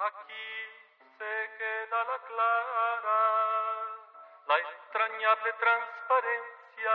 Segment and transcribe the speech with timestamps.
[0.00, 0.48] Aquí
[1.18, 3.20] se queda la clara,
[4.46, 6.94] la entrañable transparencia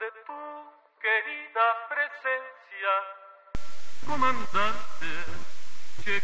[0.00, 0.40] de tu
[0.98, 2.92] querida presencia,
[4.08, 5.10] comandante
[6.02, 6.20] Che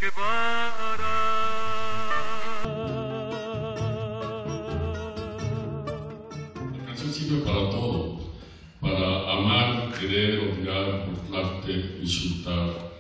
[6.73, 8.35] La canción sirve para todo,
[8.81, 11.73] para amar, querer, odiar, burlarte,
[12.03, 12.97] insultar,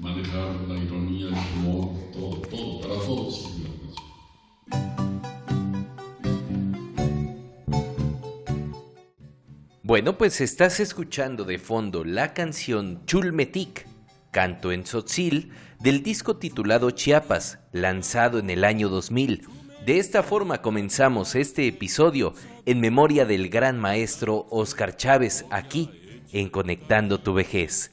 [0.00, 4.10] manejar la ironía, el humor, todo, todo, para todo sirve la canción.
[9.82, 13.86] Bueno, pues estás escuchando de fondo la canción Chulmetic,
[14.30, 19.46] canto en Tzotzil, del disco titulado Chiapas, lanzado en el año 2000.
[19.84, 22.34] De esta forma comenzamos este episodio
[22.66, 25.90] en memoria del gran maestro Oscar Chávez, aquí
[26.32, 27.90] en Conectando tu Vejez.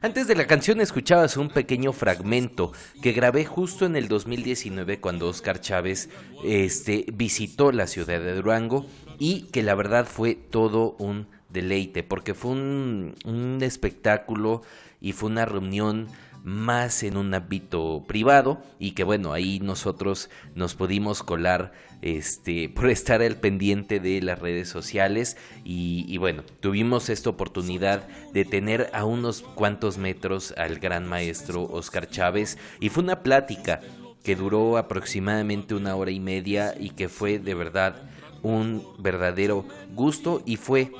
[0.00, 2.70] Antes de la canción escuchabas un pequeño fragmento
[3.02, 6.08] que grabé justo en el 2019 cuando Oscar Chávez
[6.44, 8.86] este, visitó la ciudad de Durango
[9.18, 14.62] y que la verdad fue todo un deleite porque fue un, un espectáculo
[15.00, 16.06] y fue una reunión
[16.44, 21.72] más en un ámbito privado y que bueno, ahí nosotros nos pudimos colar
[22.02, 28.44] este, por estar al pendiente de las redes sociales y, bueno, tuvimos esta oportunidad de
[28.44, 33.80] tener a unos cuantos metros al gran maestro Oscar Chávez y fue una plática
[34.22, 37.96] que duró aproximadamente una hora y media y que fue de verdad
[38.42, 40.92] un verdadero gusto y fue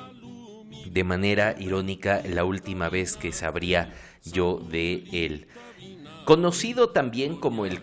[0.85, 5.47] de manera irónica la última vez que sabría yo de él.
[6.25, 7.81] Conocido también como el,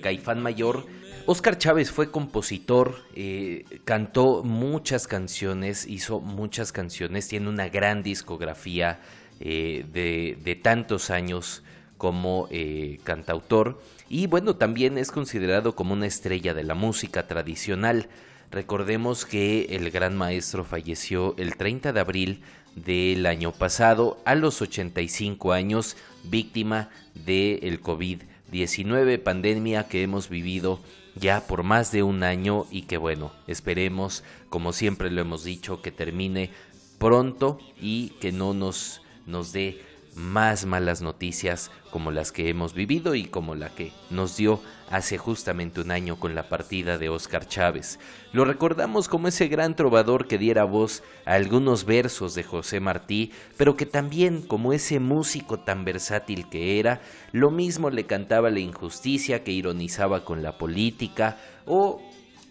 [0.00, 0.86] Caifán Mayor,
[1.26, 9.00] Oscar Chávez fue compositor, eh, cantó muchas canciones, hizo muchas canciones, tiene una gran discografía
[9.40, 11.62] eh, de, tantos años
[11.98, 18.08] como eh, cantautor y bueno, también es considerado como una estrella de la música tradicional.
[18.52, 22.42] Recordemos que el gran maestro falleció el 30 de abril
[22.76, 30.80] del año pasado a los 85 años, víctima del COVID-19, pandemia que hemos vivido
[31.14, 35.80] ya por más de un año y que bueno, esperemos, como siempre lo hemos dicho,
[35.80, 36.50] que termine
[36.98, 39.80] pronto y que no nos, nos dé
[40.14, 45.16] más malas noticias como las que hemos vivido y como la que nos dio hace
[45.16, 47.98] justamente un año con la partida de Oscar Chávez.
[48.32, 53.32] Lo recordamos como ese gran trovador que diera voz a algunos versos de José Martí,
[53.56, 57.00] pero que también como ese músico tan versátil que era,
[57.32, 62.02] lo mismo le cantaba la injusticia que ironizaba con la política o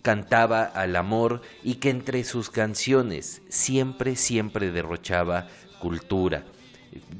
[0.02, 5.48] cantaba al amor y que entre sus canciones siempre, siempre derrochaba
[5.80, 6.44] cultura.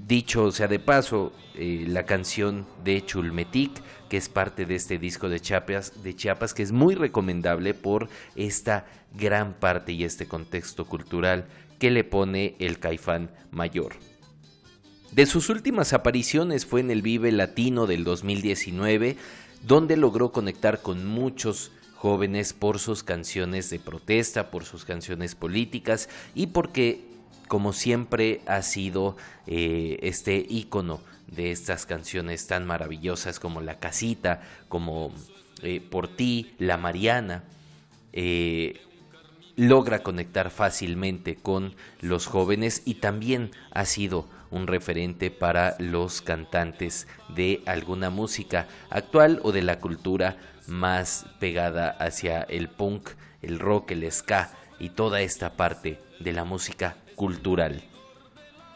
[0.08, 5.30] Dicho sea de paso, eh, la canción de Chulmetic, que es parte de este disco
[5.30, 10.86] de Chiapas, de Chiapas, que es muy recomendable por esta gran parte y este contexto
[10.86, 11.46] cultural
[11.80, 13.94] que le pone el Caifán Mayor.
[15.12, 19.18] De sus últimas apariciones fue en el Vive Latino del 2019,
[19.64, 26.10] donde logró conectar con muchos jóvenes por sus canciones de protesta, por sus canciones políticas
[26.34, 27.11] y porque
[27.52, 34.42] como siempre ha sido eh, este ícono de estas canciones tan maravillosas como La Casita,
[34.70, 35.12] como
[35.62, 37.44] eh, Por ti, La Mariana.
[38.14, 38.80] Eh,
[39.58, 47.06] logra conectar fácilmente con los jóvenes y también ha sido un referente para los cantantes
[47.36, 53.10] de alguna música actual o de la cultura más pegada hacia el punk,
[53.42, 57.84] el rock, el ska y toda esta parte de la música cultural.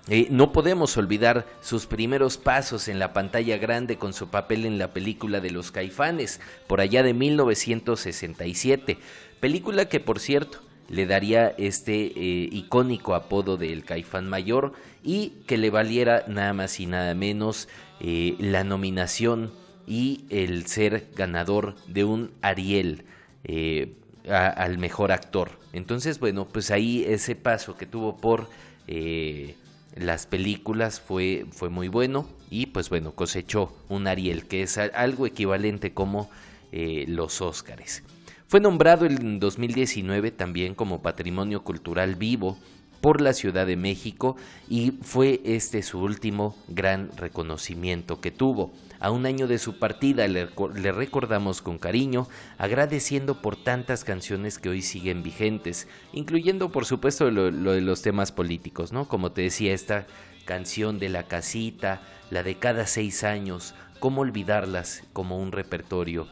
[0.07, 4.77] Eh, no podemos olvidar sus primeros pasos en la pantalla grande con su papel en
[4.77, 8.99] la película de los caifanes, por allá de 1967,
[9.39, 10.59] película que por cierto
[10.89, 14.73] le daría este eh, icónico apodo del caifán mayor
[15.03, 17.67] y que le valiera nada más y nada menos
[17.99, 19.51] eh, la nominación
[19.87, 23.05] y el ser ganador de un Ariel
[24.29, 25.51] al mejor actor.
[25.73, 28.49] Entonces, bueno, pues ahí ese paso que tuvo por
[28.87, 29.55] eh,
[29.95, 35.25] las películas fue, fue muy bueno y pues bueno, cosechó un Ariel, que es algo
[35.25, 36.29] equivalente como
[36.71, 38.03] eh, los Óscares.
[38.47, 42.57] Fue nombrado en 2019 también como Patrimonio Cultural Vivo
[43.05, 44.35] por la Ciudad de México
[44.67, 48.73] y fue este su último gran reconocimiento que tuvo.
[48.99, 50.47] A un año de su partida le,
[50.91, 57.51] recordamos con cariño, agradeciendo por tantas canciones que hoy siguen vigentes, incluyendo por supuesto lo,
[57.51, 59.07] de los temas políticos, ¿no?
[59.07, 60.07] Como te decía, esta
[60.45, 66.27] canción de la casita, la de cada seis años, cómo olvidarlas como un repertorio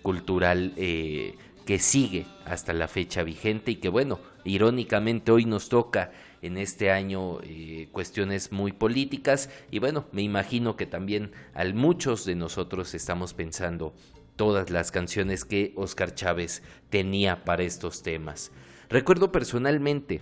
[0.00, 1.34] cultural eh,
[1.66, 6.12] que sigue hasta la fecha vigente y que bueno, irónicamente hoy nos toca
[6.42, 12.24] en este año eh, cuestiones muy políticas y bueno, me imagino que también a muchos
[12.24, 13.94] de nosotros estamos pensando
[14.36, 18.52] todas las canciones que Oscar Chávez tenía para estos temas.
[18.88, 20.20] Recuerdo personalmente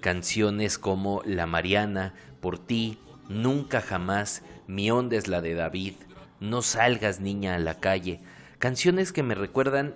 [0.00, 2.98] canciones como La Mariana, Por ti,
[3.28, 5.94] Nunca jamás, Mi onda es la de David,
[6.40, 8.20] No salgas niña a la calle,
[8.58, 9.94] canciones que me recuerdan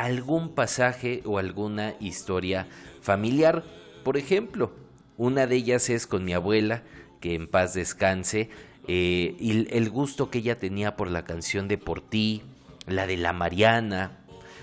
[0.00, 2.66] algún pasaje o alguna historia
[3.02, 3.64] familiar.
[4.02, 4.72] Por ejemplo,
[5.18, 6.82] una de ellas es con mi abuela,
[7.20, 8.48] que en paz descanse,
[8.88, 12.42] eh, y el gusto que ella tenía por la canción de Por ti,
[12.86, 14.18] la de La Mariana,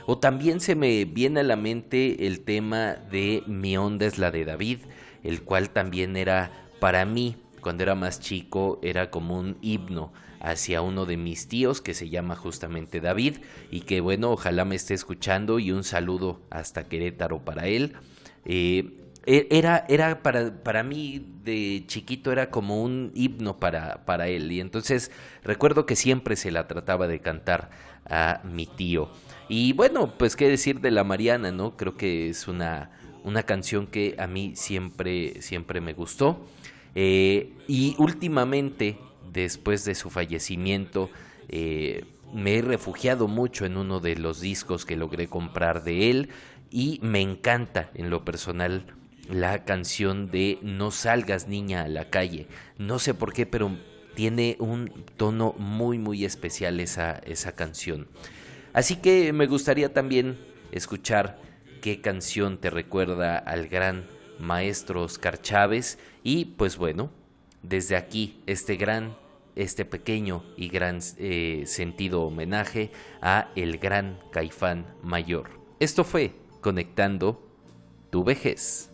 [0.08, 4.32] o también se me viene a la mente el tema de Mi onda es la
[4.32, 4.80] de David,
[5.24, 7.36] el cual también era para mí,
[7.68, 12.08] cuando era más chico, era como un himno hacia uno de mis tíos que se
[12.08, 17.44] llama justamente David y que bueno, ojalá me esté escuchando y un saludo hasta Querétaro
[17.44, 17.98] para él.
[18.46, 24.30] Eh, e, era, era para, para mí de chiquito era como un himno para, para
[24.30, 25.12] él y entonces
[25.44, 27.70] recuerdo que siempre se la trataba de cantar
[28.10, 29.10] a mi tío.
[29.50, 31.76] Y bueno, pues qué decir de la Mariana, ¿no?
[31.76, 32.92] Creo que es una,
[33.26, 36.48] una canción que a mí siempre, siempre me gustó.
[37.00, 38.98] Eh, y últimamente
[39.32, 41.12] después de su fallecimiento,
[41.48, 46.30] eh, me he refugiado mucho en uno de los discos que logré comprar de él
[46.72, 48.88] y me encanta en lo personal
[49.30, 52.48] la canción de No salgas niña a la calle.
[52.80, 53.78] No sé por qué, pero
[54.16, 58.08] tiene un tono muy muy especial esa, esa canción.
[58.74, 60.40] Así que me gustaría también
[60.72, 61.40] escuchar
[61.80, 67.12] qué canción te recuerda al gran maestro Oscar Chávez y pues bueno,
[67.62, 69.16] desde aquí este gran,
[69.56, 72.92] este pequeño y gran eh, sentido homenaje
[73.22, 75.50] a el gran Caifán Mayor.
[75.80, 77.42] Esto fue Conectando
[78.10, 78.90] tu vejez.